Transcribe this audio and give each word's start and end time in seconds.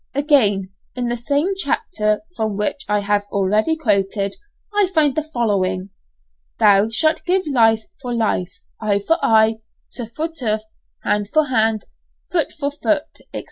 Again, 0.15 0.73
in 0.95 1.09
the 1.09 1.15
same 1.15 1.55
chapter 1.55 2.21
from 2.35 2.57
which 2.57 2.85
I 2.89 3.01
have 3.01 3.21
already 3.31 3.75
quoted, 3.77 4.35
I 4.73 4.87
find 4.95 5.13
the 5.13 5.21
following, 5.21 5.91
"Thou 6.57 6.89
shalt 6.89 7.23
give 7.23 7.45
life 7.45 7.83
for 8.01 8.11
life, 8.11 8.51
eye 8.81 8.97
for 9.05 9.23
eye, 9.23 9.59
tooth 9.93 10.15
for 10.15 10.27
tooth, 10.27 10.63
hand 11.03 11.29
for 11.31 11.49
hand, 11.49 11.85
foot 12.31 12.51
for 12.51 12.71
foot, 12.71 13.19
&c. 13.31 13.39